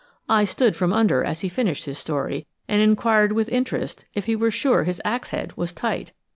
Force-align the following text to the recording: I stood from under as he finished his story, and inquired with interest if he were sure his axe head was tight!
I 0.27 0.45
stood 0.45 0.75
from 0.75 0.93
under 0.93 1.23
as 1.23 1.41
he 1.41 1.47
finished 1.47 1.85
his 1.85 1.99
story, 1.99 2.47
and 2.67 2.81
inquired 2.81 3.33
with 3.33 3.49
interest 3.49 4.05
if 4.15 4.25
he 4.25 4.35
were 4.35 4.49
sure 4.49 4.83
his 4.83 4.99
axe 5.05 5.29
head 5.29 5.55
was 5.55 5.73
tight! 5.73 6.11